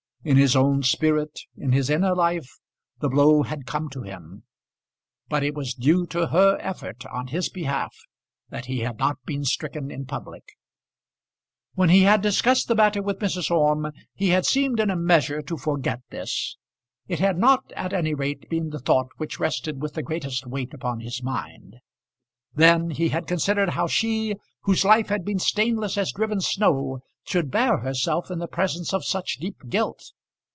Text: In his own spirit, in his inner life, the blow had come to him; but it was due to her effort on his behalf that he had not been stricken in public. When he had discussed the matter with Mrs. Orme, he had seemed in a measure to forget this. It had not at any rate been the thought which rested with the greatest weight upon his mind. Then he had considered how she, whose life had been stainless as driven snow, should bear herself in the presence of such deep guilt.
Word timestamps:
In 0.23 0.37
his 0.37 0.55
own 0.55 0.83
spirit, 0.83 1.39
in 1.57 1.71
his 1.71 1.89
inner 1.89 2.13
life, 2.13 2.59
the 2.99 3.09
blow 3.09 3.41
had 3.41 3.65
come 3.65 3.89
to 3.89 4.03
him; 4.03 4.43
but 5.29 5.41
it 5.43 5.55
was 5.55 5.73
due 5.73 6.05
to 6.05 6.27
her 6.27 6.59
effort 6.61 7.03
on 7.07 7.29
his 7.29 7.49
behalf 7.49 7.91
that 8.49 8.67
he 8.67 8.81
had 8.81 8.99
not 8.99 9.17
been 9.25 9.43
stricken 9.43 9.89
in 9.89 10.05
public. 10.05 10.43
When 11.73 11.89
he 11.89 12.03
had 12.03 12.21
discussed 12.21 12.67
the 12.67 12.75
matter 12.75 13.01
with 13.01 13.17
Mrs. 13.17 13.49
Orme, 13.49 13.91
he 14.13 14.29
had 14.29 14.45
seemed 14.45 14.79
in 14.79 14.91
a 14.91 14.95
measure 14.95 15.41
to 15.41 15.57
forget 15.57 16.01
this. 16.11 16.55
It 17.07 17.17
had 17.17 17.39
not 17.39 17.71
at 17.71 17.91
any 17.91 18.13
rate 18.13 18.47
been 18.47 18.69
the 18.69 18.77
thought 18.77 19.07
which 19.17 19.39
rested 19.39 19.81
with 19.81 19.95
the 19.95 20.03
greatest 20.03 20.45
weight 20.45 20.71
upon 20.71 20.99
his 20.99 21.23
mind. 21.23 21.77
Then 22.53 22.91
he 22.91 23.09
had 23.09 23.27
considered 23.27 23.69
how 23.69 23.87
she, 23.87 24.35
whose 24.63 24.83
life 24.83 25.07
had 25.07 25.23
been 25.23 25.39
stainless 25.39 25.97
as 25.97 26.11
driven 26.11 26.41
snow, 26.41 26.99
should 27.23 27.49
bear 27.49 27.77
herself 27.77 28.29
in 28.29 28.39
the 28.39 28.47
presence 28.47 28.93
of 28.93 29.05
such 29.05 29.37
deep 29.37 29.55
guilt. 29.69 30.11